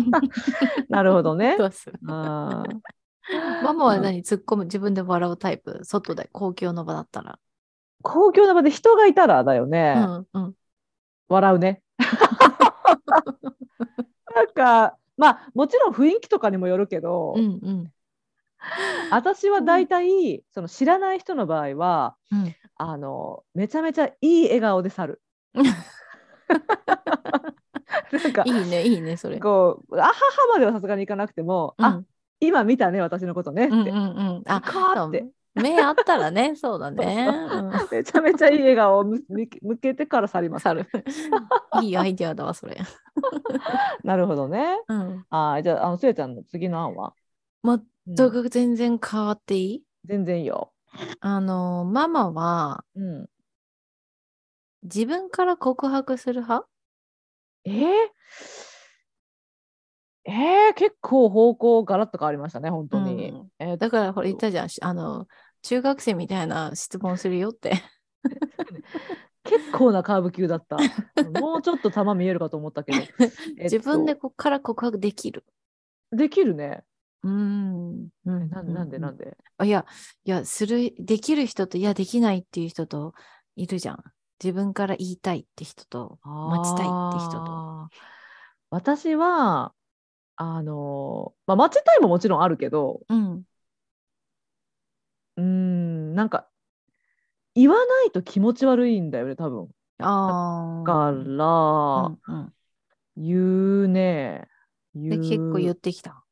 [0.90, 1.56] なるほどね。
[1.62, 2.80] そうそうあー
[3.64, 4.24] ママは何？
[4.24, 5.82] 突っ込む自分で笑うタイプ？
[5.84, 7.38] 外で公共の場だったら。
[8.02, 10.54] 公共の場で人がいたらだよね、うんうん。
[11.28, 11.84] 笑うね。
[14.34, 17.92] なんかまあもちろん雰囲気とかにもよるけど、うんうん。
[19.12, 25.22] 私は大体、その知らない人の場合はうんあのめちゃめちゃいい笑顔で去る。
[25.54, 25.64] な
[28.30, 29.40] んかいいねいいねそれ。
[29.40, 30.14] こうあはは
[30.54, 32.06] まではさすがにいかなくても、あうん
[32.40, 33.96] 今見たね私のことねって、うんうんう
[34.40, 34.44] ん。
[34.46, 35.28] あカーって
[35.62, 37.28] 目あったらねそうだね。
[37.28, 39.20] うんめちゃめちゃいい笑顔をむ
[39.62, 40.64] 向けてから去ります。
[40.64, 40.88] 猿。
[41.82, 42.78] いいアイデアだわそれ。
[44.04, 44.80] なるほどね。
[44.88, 45.26] うん。
[45.30, 47.14] あーじゃああのせいちゃんの次の案は、
[47.64, 49.84] うん全く全然変わっていい？
[50.06, 50.72] 全然いいよ。
[51.20, 53.28] あのママはうん、
[54.84, 56.68] 自分から告白する派？
[57.66, 57.84] えー、
[60.26, 63.30] えー、結構方向ガラッと変わりましたね本当に。
[63.30, 65.28] うんえーだからほら言ったじゃんしあの
[65.62, 67.74] 中学生みたいな質問するよって。
[69.44, 70.78] 結構なカーブ級だった。
[71.40, 72.98] もうちょっと球見えるかと思ったけど。
[73.00, 75.46] えっと自分でこっから告白できる。
[76.12, 76.84] できるね。
[77.24, 78.10] うん。
[78.26, 79.26] うんななんでなんで？
[79.26, 79.86] であいや、
[80.24, 83.14] いや、する、できる人と、いや、できないっていう人と
[83.56, 84.04] いるじゃん。
[84.42, 87.90] 自分から言いたいって人と、待ちたいって人と。
[88.72, 89.74] 私は
[90.36, 93.44] あのまあ待ちたいももちろんあるけどうん。
[95.40, 96.50] うーんなんか
[97.56, 100.86] 言わないと気持ち悪いんだよね多分ああ。
[100.86, 102.54] から、うんうん
[103.18, 103.38] 言
[103.84, 104.48] うね
[104.96, 106.24] 言で、う結構言ってきた。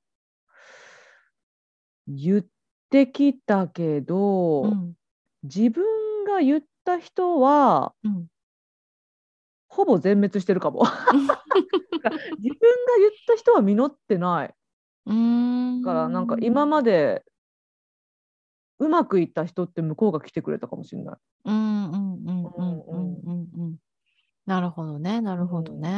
[2.07, 2.45] 言っ
[2.89, 4.95] てきたけど、うん。
[5.43, 8.27] 自分が言った人はうん。
[9.67, 11.23] ほぼ全滅してるかも 自
[12.03, 14.55] 分が言った人は実ってない
[15.05, 15.81] うん。
[15.81, 17.23] だからなんか今まで
[18.79, 21.15] うまくいった人って向こうが来てくれたかもしれない。
[21.45, 23.75] うんうんうんうんうんうんうん。
[24.45, 25.89] なるほどね、なるほどね。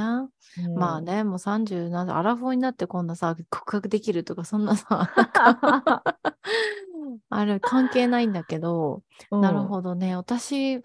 [0.76, 5.14] まあね、もう30な、アラフォーになってこんなさ、告白できるとか、そんなさ、
[7.30, 10.16] あれ関係ないんだけど、うん、なるほどね。
[10.16, 10.82] 私、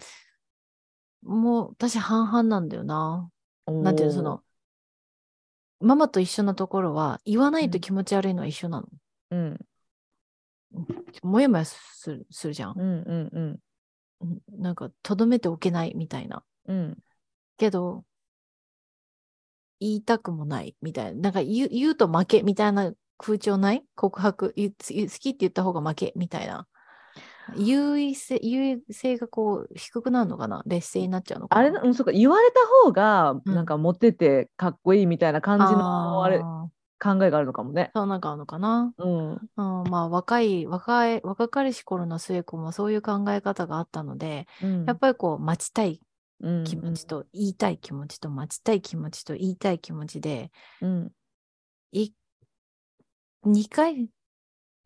[1.22, 3.30] もう、私半々なんだよな。
[3.66, 4.42] どなんていうの、その、
[5.80, 8.88] ママと一緒なところは、言わないとうん気持ち悪いのは一緒なの。
[9.30, 9.59] うん
[11.22, 12.74] もやもやするするじゃん。
[12.76, 12.82] う。
[12.82, 13.60] んうんうん。
[14.20, 16.42] うんなんか、とどめておけないみたいな。
[16.66, 16.98] うん。
[17.56, 18.04] けど、
[19.80, 21.20] 言いたくもないみたいな。
[21.20, 23.84] なんか言う言うと負けみたいな風潮ない？
[23.96, 24.52] 告白。
[24.56, 26.66] 言う好きって言った方が負けみたいな。
[27.56, 30.62] 優位性優位性がこう低くなるのかな？
[30.64, 31.60] 劣勢になっちゃうのかな？
[31.60, 32.12] あれうんそうか。
[32.12, 33.54] 言われた方がうん。
[33.54, 36.40] なんかモテてかっこいいみたいな感じのあれ
[37.00, 37.90] 考えがあるのかもね。
[37.94, 38.92] そうなんかあるのかな。
[38.98, 39.33] うん。
[39.33, 44.85] うん、まあ若い、若い、若かりし頃の末子もそういう考え方があったので、うん。
[44.85, 46.00] やっぱりこう待ちたい
[46.40, 51.12] うん気持ちと言いたい気持ちと待ちたい気持ちと言いたい気持ちで、うん。
[51.92, 52.11] い
[53.44, 54.09] 2回、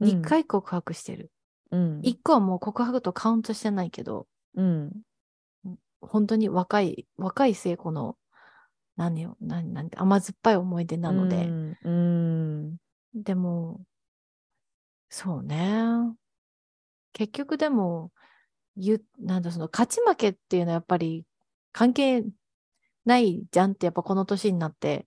[0.01, 0.09] うん。
[0.09, 1.31] 2回告白してる。
[1.71, 2.01] うん。
[2.01, 4.92] 1個はもう告白とカウントしてないけど、うん。
[6.01, 8.16] 本当に若い、若い聖子の、
[8.98, 12.76] 何よ、何、何、甘酸っぱい思い出なので、うんうん
[13.14, 13.80] でも、
[15.08, 15.84] そうね。
[17.12, 18.11] 結局でも、
[18.76, 21.24] ゆなんだ、その勝ち負けっていうのはやっぱり
[21.72, 22.24] 関係
[23.04, 25.06] ないじゃんってやっぱこの年になって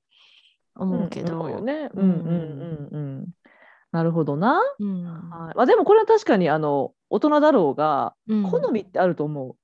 [0.76, 1.34] 思うけど。
[1.34, 1.90] 思うよね。
[1.94, 2.28] ううんんうん
[2.92, 3.28] うんうん。
[3.92, 4.62] なるほどな。
[4.80, 5.04] うん。
[5.04, 9.61] はいまあ、でもこれは確かにあの大人だろうが、うん好みってあると思う。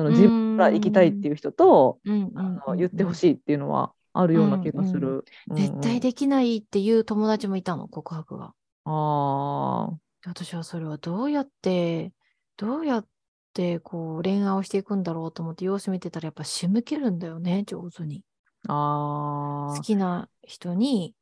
[0.00, 3.14] その自分から行きたいっていう人と、うんあの言ってほい。
[3.14, 5.24] しいっていうのはあるような気がする。
[5.52, 8.54] 絶対できないっていう友達もいたの、告白が。
[8.84, 9.98] ああ。
[10.24, 12.12] 私はそれはどうやって、
[12.56, 13.06] どうやっ
[13.52, 18.24] てこう恋愛をしていくんだろうと思って様子見てたらやっぱ仕向けるんだよね、上手に。
[18.68, 19.74] ああ。
[19.76, 21.14] 好きな人に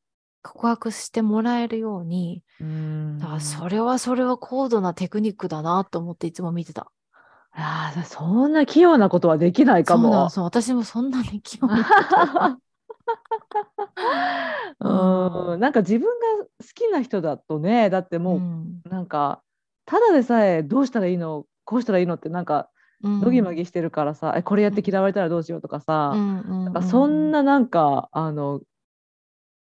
[0.43, 6.91] 告白してもらえるように、うんだからそれはそれは高度なテクニックだなと思っていつも見てた。
[7.61, 10.05] ああ、そんな器用なことはできないかも。
[10.05, 10.31] そうなの。
[10.31, 12.59] そう、私もそんなに興味な
[14.81, 16.07] うん、なんか自分
[16.39, 18.81] が好きな人だとね、だってもう、ん。
[18.91, 19.43] なんか
[19.87, 22.69] ただでさえどうしたらいいの、こうしたらいいのってなんか
[23.03, 23.21] うん。
[23.23, 26.65] ドギマギしてるからさ、えこれやって嫌われたらどうしようとかさ、うんうん。
[26.65, 28.61] なんかそんななんかあの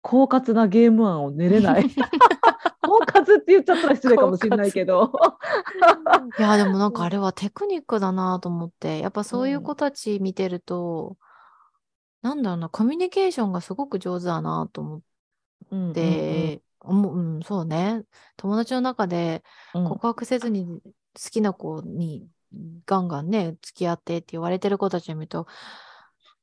[0.02, 1.84] 狡猾なゲーム案を練れない。
[2.82, 5.12] 狡猾って言っちゃったら失礼かもしれないけど。
[6.40, 11.18] いや、でもなんかあれはテクニックだなと思って、やっぱそういう子たち見てると、
[12.22, 15.02] なんだろうな、コミュニケーションがすごく上手だなと思っ
[15.72, 18.04] うんて、思う、うん、そうね。
[18.38, 20.82] 友達の中でうんうん告白せずに好
[21.32, 22.28] きな子に
[22.86, 25.48] ガンガンね、付き合ってって言われてる子たちを見ると、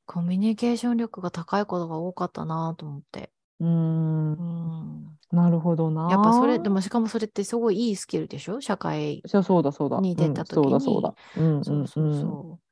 [0.07, 3.31] コミュニケーション力が高いことが多かったなと思って。
[3.61, 5.19] うんうん。
[5.31, 6.09] なるほどな。
[6.11, 8.61] やっぱそれ、でもしかもそれってすごいいいスキルでしょ？
[8.61, 9.23] 社会。
[9.27, 10.01] じゃそうだそうだ。
[10.01, 11.43] に出た時にうんそうだそうだ。
[11.43, 12.65] うんそうそううんそう。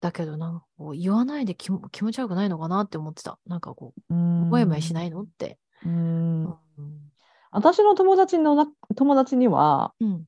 [0.00, 3.38] だけどなんかこう言わないで気も気持ち悪くないのかなって思ってた。
[3.46, 4.50] なんかこう、うん。
[4.50, 5.58] もやもやしないのって。
[5.84, 6.56] うんうん。
[7.50, 10.26] 私の友達のな友達にはうん。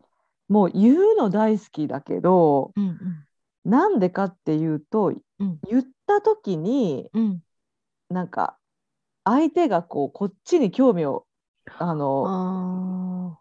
[0.48, 2.98] もう言うの大好きだけどうん。
[3.64, 7.42] なんでかっていうと、うん言った時にうん。
[8.10, 8.58] なんか
[9.24, 11.26] 相手がこうこっちに興味を
[11.78, 13.38] あのあ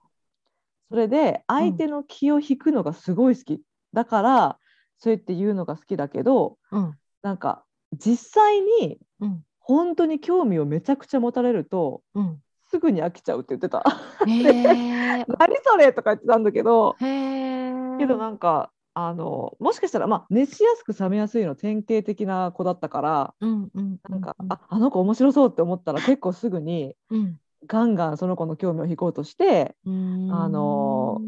[0.90, 3.62] それで相手の気を引くのがすごい好き、
[3.94, 4.60] だから
[4.98, 6.78] そうやって言うのが好きだけどあ。
[6.78, 6.98] うん。
[7.22, 7.64] なんか
[7.94, 9.44] 実際にうん。
[9.64, 12.42] 本当に興味をめちゃくちゃ持たれるとうん。
[12.70, 13.84] すぐに飽きちゃうって言ってた。
[14.26, 15.26] 何
[15.64, 16.96] それとか言ってたんだけど。
[17.00, 23.98] けどなんかあのもしかしたら、まあ、熱しやすく冷めやすいの典型的な子だったからうんうん。
[24.10, 27.40] なんか、うんああの子面白そうって思ったら結構すぐにうん。
[27.68, 31.22] ガンガンその子の興味を引こうとしてうーんあの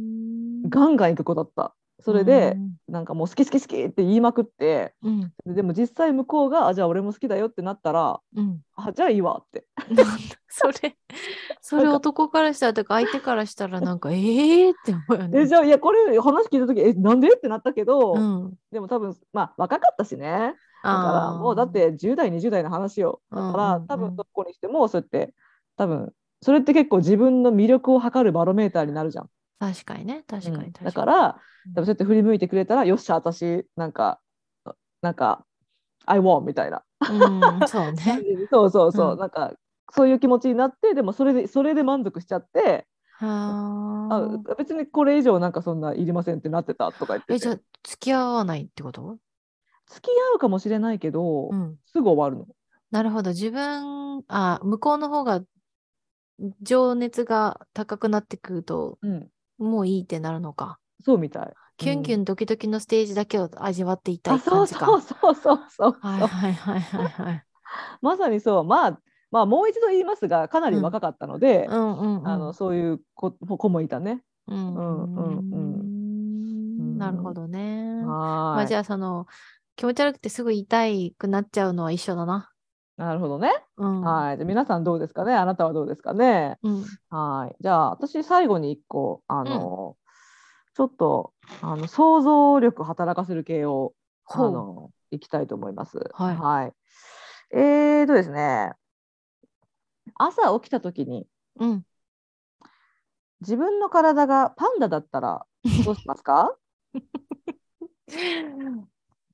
[0.67, 1.75] ガンガン行く子だった。
[1.99, 5.31] それで、なんかもう好き好き好きって言いまくってうん。
[5.45, 9.65] でも実際向こうがあじゃあ俺も好きだよってなったらうん、あじゃあいいわって。
[10.49, 10.97] それ
[11.61, 15.39] それ男からしたらとか相手からしたらなんかええー、って思うよね。
[15.41, 20.55] えじゃあいやこれ話聞いた時えなんでってなったけど、うん、でも多分まあ若かったしね。
[20.83, 25.33] だからもうだって10代20代の話よだから、多分どこにしてもそうやって
[25.77, 29.29] 多分それって結構自分の魅力を測るバロメーターになるじゃん。
[29.71, 30.71] 確かにね確かにうん。
[30.71, 34.19] だからうん多分そうやって振り向いてくれたらよっしゃ私なんか
[35.01, 35.45] なんか
[36.05, 38.21] I won みたいなうん、 そうね。
[38.51, 39.53] そうそうそう、うんなんか
[39.91, 42.87] そういう気持ちになってでもそれでそれで満足しちゃって
[43.19, 44.55] はああ。
[44.55, 49.17] 別にこれ以上なんかそんないりませんってなってたとか言っててえじゃあ付き合わないってこと？
[49.87, 51.77] 付き合うかもしれないけど、うん。
[51.85, 52.53] すぐ終わるの。
[52.91, 55.41] なるほど自分あ向こうの方が
[56.61, 60.79] 情熱が高くなってくるとうん、もういいってなるのか。
[61.03, 61.53] そうみたい。
[61.77, 64.85] キュンキュンドキドキのステージだけを味わっていたあそうい感じか。
[64.85, 67.45] そうそうそうそう、はいはいはいはいはい。
[68.01, 68.99] まさにそうまあ
[69.31, 72.27] まあもう一度言いますがかなり若かったので、うんうんうん。
[72.27, 74.23] あのそういう子子もいたね。
[74.47, 78.01] うんうんうんうんなるほどね。
[78.03, 79.25] まはーいあじゃあその
[79.75, 82.52] 気持ち悪くてすぐ痛いくなっちゃうのは一緒だな。
[82.97, 83.51] なるほどね。
[83.77, 84.01] うん。
[84.01, 84.37] はい。
[84.37, 85.33] じゃあ皆さんどうですかね？
[85.33, 86.57] あなたはどうですかね？
[86.63, 86.85] うん。
[87.09, 87.55] はい。
[87.59, 89.97] じゃあ私最後に一個あの、
[90.75, 93.93] ちょっとあの想像力働かせる系を
[94.27, 95.97] あのいきたいと思います。
[96.13, 96.73] はい
[97.55, 98.73] えーとですね
[100.15, 101.27] 朝起きた時に
[101.59, 101.83] うん。
[103.41, 105.45] 自分の体がパンダだったら
[105.85, 106.55] どうしますか？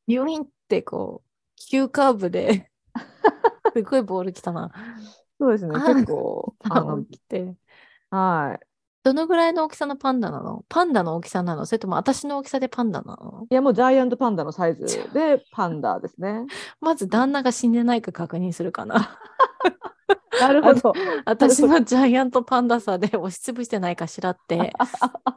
[0.08, 2.72] 病院ってこう急カーブで
[3.76, 4.72] すごいボール来たな。
[5.40, 7.56] そうですねあ結構あの起きて。
[8.12, 8.66] はい。
[9.02, 10.66] どのぐらいの大きさのパンダなの？
[10.68, 11.66] パンダの大きさなの？
[11.66, 13.48] それとも私の大きさでパンダなの？
[13.50, 16.46] いやもうジャイアントパンダのサイズで パンダですね。
[16.82, 19.18] まず旦那が死んでないか確認するかな。
[20.42, 20.94] なるほど。
[21.26, 24.74] 私のジャイアントパンダさで押しつぶしてないかしらって、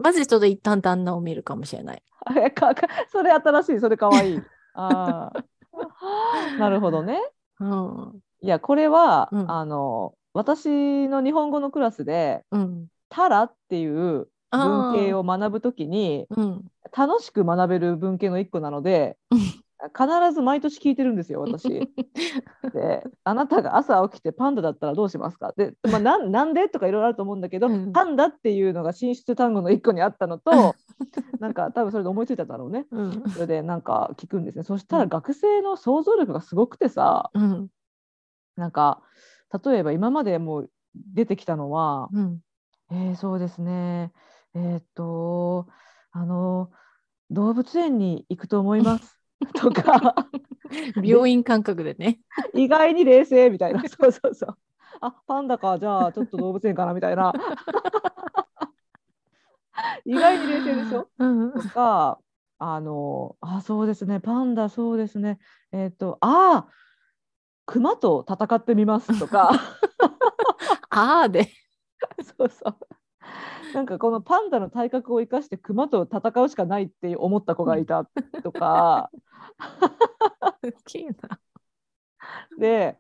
[0.03, 2.03] まずちょっと一旦旦那を見るかもしれない。
[3.11, 4.43] それ新しいそれかわいい。
[4.75, 7.21] あーなるほどね。
[7.63, 8.21] うん。
[8.43, 12.87] いやこれは、うんあの私の日本語のクラスでうん。
[13.11, 15.21] 「タラ」っていう文系を。
[15.21, 16.65] を学ぶときにうん。
[16.97, 21.69] 楽しく学べる文系の一個なのでうん必ず毎年聞いてるんですよ私。
[22.73, 25.53] であなたが朝起きてパンダだったらどうしますか？
[25.57, 26.69] で、まあ、なんなんで？
[26.69, 30.77] とかいろいろあると思うんだけど、うんパンダっていうのが進出単語の一個にあったのと
[31.41, 32.87] なんか多分それで思いついたんだろうね。
[32.91, 33.31] うん。
[33.31, 34.65] それでなんか聞くんですね。
[34.65, 37.69] そしたらうん学生の想像力がすごくてさ、うん。
[38.57, 39.03] なんか
[39.65, 42.41] 例えば今までもう出てきたのは、うん。
[42.91, 44.13] えーそうですね、
[44.55, 45.67] えーっと
[46.11, 46.71] あの
[47.31, 49.19] 動物園に行くと思います
[49.55, 50.15] とか
[51.03, 52.21] 病院感覚でね。
[52.55, 54.57] 意外に冷静みたいなそうそうそう
[55.01, 57.33] あパンダかじゃあちょっと動物園かなみたいな
[60.05, 61.09] 意外に冷静でしょ？
[61.19, 61.53] うん。
[61.53, 62.19] とか
[62.59, 65.39] あのあそうですねパンダそうですね
[65.73, 66.67] えーっとあ
[67.67, 69.51] 熊と戦ってみますとか
[70.91, 71.49] ああで。
[72.37, 72.77] そうそう
[73.75, 78.05] なんかこのパンダの体格を生かして熊と戦うしかないって思った子がいた
[78.43, 79.11] とか。
[82.59, 82.99] で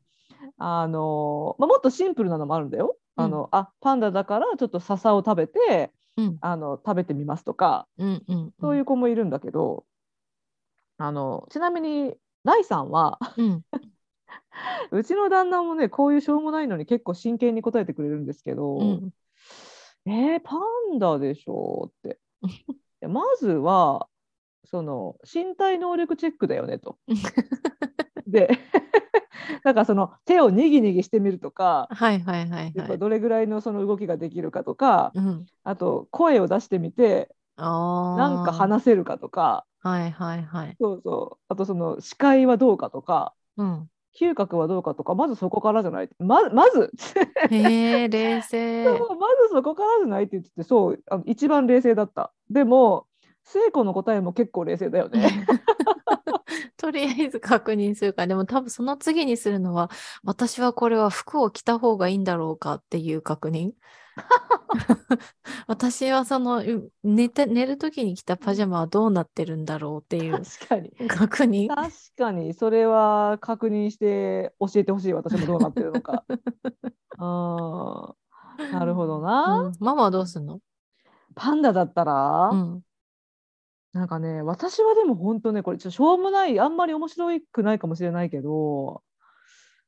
[0.59, 2.97] あの、まあ、もっとシンプルなのもあるんだよ。
[3.17, 6.39] あのあパンダだからちょっと笹を食べてうん。
[6.41, 8.53] あの食べてみますとかうんうん。
[8.61, 9.85] そういう子もいるんだけど、
[10.99, 13.63] あのちなみにライさんはうん。
[14.91, 19.11] うちの旦那もねこういうしょうもないのに結構真剣に答えてくれるんですけど、うん。
[20.07, 20.57] えーパ
[20.95, 22.19] ンダでしょうって。
[23.09, 24.09] まずは
[24.65, 26.99] その身体能力チェックだよねと。
[28.29, 28.51] で
[29.65, 32.99] なんかその手をにぎにぎしてみるとか、はいはいはいはい。
[32.99, 35.47] どれぐらいのその動きができるかとか、うん。
[35.65, 37.35] あと声を出してみて。
[37.57, 40.77] なんか話せるかとかはいはいはい。
[40.81, 43.89] そうそうあとその視界はどうかとかうん。
[44.19, 46.93] 嗅覚はどうかとかまずそこからじゃないままず
[47.51, 48.85] へえ、冷静。
[49.19, 53.07] まずそこからじゃないって言っててそうあの一番冷静だったでも
[53.45, 55.47] 聖子の答えも結構冷静だよね
[56.77, 58.27] とりあえず確認するか。
[58.27, 59.91] でも多分その次にするのは、
[60.25, 63.73] 私はこれは服を着た方がいいんだろうかっていう確認。
[65.67, 71.69] 私はそのう寝て寝る時に着たパジャマはどうなってるんだろうっていう確かに確認。
[71.69, 76.25] 確かにそれは確認して教えてほしい私もどうなってるのか
[77.19, 78.15] あー
[78.71, 79.47] なるほどな。
[79.47, 80.61] うんママはどうすんの？
[81.35, 82.83] パンダだったら、うん。
[83.93, 89.03] なんかね、私はでも本当ね、これちょっとしょうもない、あんまり面白くないかもしれないけど、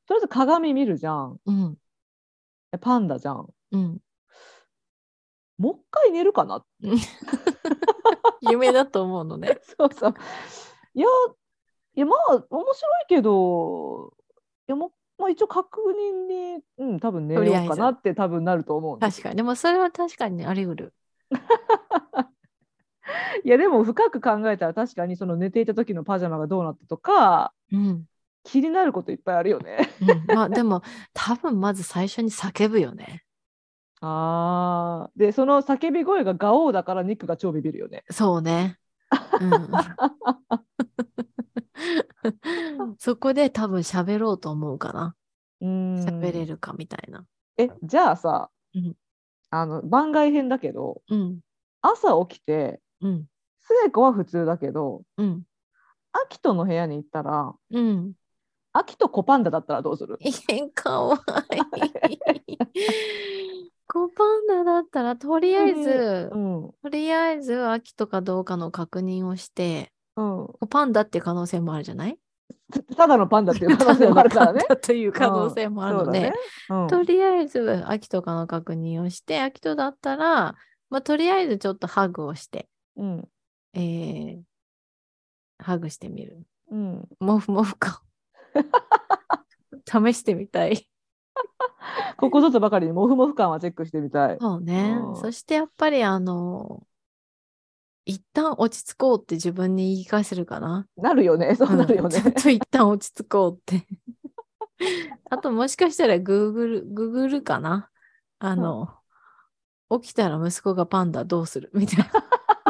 [0.07, 1.39] とりあえず鏡見るじゃん。
[1.45, 1.77] うん。
[2.71, 3.47] えパンダじゃん。
[3.71, 3.99] うん。
[5.57, 6.63] もう一回寝るかな
[8.41, 9.57] 夢だと思うのね。
[9.79, 10.13] そうそう。
[10.93, 11.07] いや、
[11.95, 14.13] いやまあ、面白いけど、
[14.67, 19.37] いやもう、まあ、一応確認に、うん、多分寝ようかなって多分なると思う確かに。
[19.37, 20.93] でもそれは確かにあり得る。
[23.43, 28.05] いや、でも深く考えたら確かにその寝ていた時のパジャマがどうなったとか、うん。
[28.43, 29.89] 気になることいっぱいあるよね。
[30.27, 30.83] うん、まあでも
[31.13, 33.23] 多分まず最初に叫ぶよね。
[34.01, 35.11] ああ。
[35.15, 38.03] で、その叫び声がガオーだからニックが超ビビるよね。
[38.11, 38.77] そうね。
[39.41, 39.69] うん、
[42.99, 45.15] そこで多分喋ろうと思うかな。
[45.61, 47.25] 喋れるかみたいな。
[47.57, 48.95] え、じゃあさ、うん
[49.51, 51.39] あの番外編だけど、うん。
[51.81, 53.25] 朝起きて、うん。
[53.61, 55.43] 末子は普通だけど、うん。
[56.13, 58.13] アキトの部屋に行ったら、うん。
[58.73, 60.17] アキトコパンダだったらどうする？
[60.21, 60.31] え、
[60.69, 63.71] かわいい。
[63.87, 66.71] コパンダだったらとりあえず、うん。
[66.83, 70.47] とりあえず秋とかどうかの確認をして、うん。
[70.47, 72.17] コパンダっていう可能性もあるじゃない？
[72.97, 76.33] ただのパンダっていう可能性もあるからねという可能性もあるので、
[76.69, 80.55] うんとりあえず秋とかの確認をして、秋とだったら、
[80.89, 82.67] まあ、とりあえずちょっとハグをして、
[82.97, 83.29] うん。
[83.73, 84.41] えー、
[85.59, 86.45] ハグしてみる。
[86.71, 87.07] うん。
[87.19, 88.03] もふもふか。
[89.85, 90.87] 試してみたい。
[92.17, 94.37] ここぞとばかりにモフモフ感はチェックしてみたい。
[94.39, 95.11] そうねう。
[95.11, 96.85] んそしてやっぱりあの、
[98.05, 100.87] 一旦落ち着こうって自分に言い返せるかな。
[100.95, 101.55] なるよね。
[101.55, 102.21] そうなるよねん。
[102.21, 103.87] ちょっと一旦落ち着こうって。
[105.29, 107.89] あともしかしたらグーグル、グーグルかな。
[108.39, 108.89] あの、
[109.89, 111.71] 起きたら息子がパンダどうする？
[111.73, 112.11] みたいな。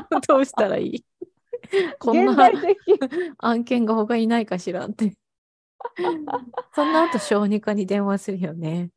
[0.27, 1.05] どうしたらいい？
[1.99, 2.49] こんな。
[3.39, 5.15] 案件が他にないかしらって。
[6.73, 8.91] そんな後小児科に電話するよね。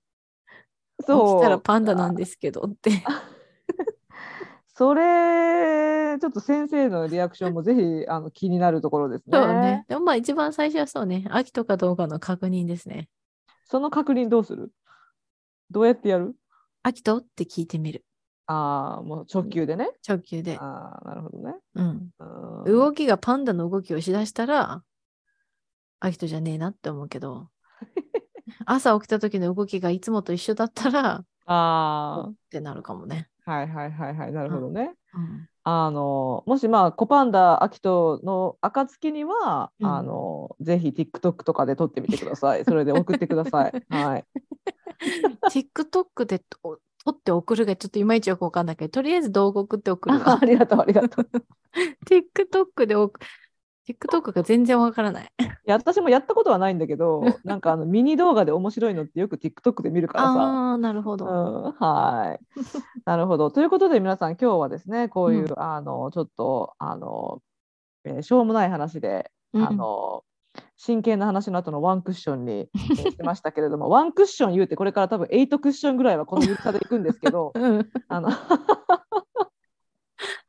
[1.01, 1.41] そう。
[1.41, 2.91] 起きたらパンダなんですけどって。
[4.67, 9.37] それ、ちょっと先生のリアクションもぜひあの気になるところですね。
[9.37, 9.85] そうね。
[9.89, 11.25] でもまあ一番最初はそうね。
[11.31, 13.09] 秋とかどうかの確認ですね。
[13.65, 14.71] その確認どうする？
[15.71, 16.37] どうやってやる？
[16.85, 17.19] 秋と？
[17.19, 18.05] って聞いてみる。
[18.49, 19.90] ああ、もう直球でね。
[20.07, 20.57] 直球で。
[20.59, 21.55] ああ、なるほどね。
[21.74, 22.11] うん。
[22.18, 24.82] うん動きがパンダの動きをしだしたら、
[26.01, 27.49] 秋とじゃねえなって思うけど、
[28.64, 33.28] 朝起きた時の動きがいつもと一緒だったら、あってなるかもね。
[33.44, 34.94] あ、はいはいはいはい、なるほどね。
[35.14, 35.49] うん。
[35.64, 42.64] あのもしまあコパンダアキトの暁には、うんあのぜひ TikTok とかで撮ってみてください。
[42.64, 43.72] それで送ってください。
[43.90, 44.24] はい。
[45.53, 46.42] TikTok で
[47.05, 50.44] と撮って送るがちょっといまいちよくわかんないけど、とりあえず動画送って送るあわあ。
[50.44, 51.28] りがとうありがとう。
[52.07, 53.18] TikTok で送
[53.88, 55.32] TikTok が全然わからない。
[55.38, 60.30] いや私もやったことはないんだけど、 なんかあのミニ動画で面白いのってよく TikTok で見るからさ。
[60.34, 61.26] ああー、なるほど。
[61.26, 62.61] うん、はい。
[63.07, 63.51] なるほど。
[63.51, 67.42] ということで皆さん今日はですねこういう、うあのちょっとあの、
[68.05, 70.22] えーしょうもない話で、うんあの
[70.79, 78.29] 真剣な話の後のワンクッションに、えーしましたけれども ワンクッション言うてこれから多分8クッションぐらいはこのゆるさでいくんですけどうんあの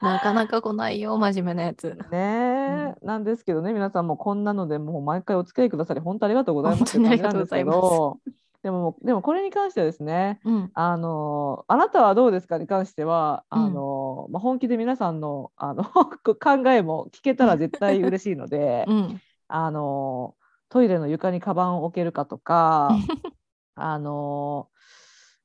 [0.02, 1.98] なかなか来ないよ、真面目なやつ。
[2.10, 7.80] ねえ、なんですけどね皆さんもこんなのでもう毎回お付き合いくださり本当ありがとうございます本当にありがとうございます
[8.64, 10.72] でもでもこれに関してはですねうん。
[10.74, 15.84] あのあなたはどうですかに関しては、うんあのまあ、本気で皆さんのあの
[16.24, 16.36] 考
[16.72, 19.22] えも聞けたら絶対嬉しいので、うん。
[19.50, 20.36] あの
[20.70, 22.92] トイレの床にカバンを置けるかとか
[23.76, 24.70] あの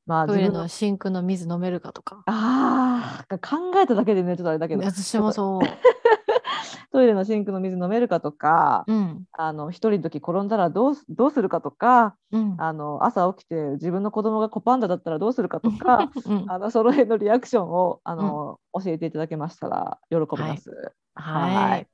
[0.07, 2.23] まあトイレのシンクの水飲めるかとか。
[2.27, 5.61] あー考えただけでねちょっとあれだけど私もそう。
[6.93, 9.25] トイレのシンクの水飲めるかとか、うん。
[9.33, 12.55] あの一人の時転んだらどうすどうするかとかうん。
[12.59, 20.71] あの朝起きて自分の子供がコパンダだったらどうするかとか うんあのその辺のリアクションをあの、教えていただけましたら喜びます。
[20.71, 20.93] はい。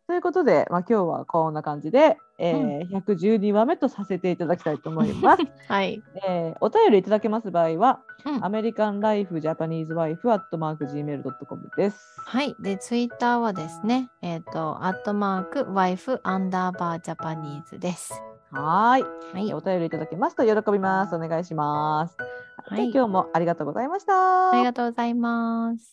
[0.07, 5.43] ということで、まあ、今日はこんな感じで、えー112話目とさせていただきたいと思います。
[5.69, 6.03] はい。
[6.27, 12.21] えーお便りいただけます場合は、うんアメリカンライフジャパニーズワイフアットマーク Gmail.com です。
[12.25, 12.55] はい。
[12.61, 18.23] で、ツイッターはですね、えっ、と、アットマーク、ワイフ、アンダーバー、ジャパニーズです。
[18.51, 19.05] はーい、
[19.35, 19.55] はい。
[19.55, 21.15] お便りいただけますと喜びます。
[21.15, 22.17] お願いします。
[22.19, 22.31] はい
[22.77, 24.51] で今日もありがとうございました。
[24.51, 25.81] ありがとうございます。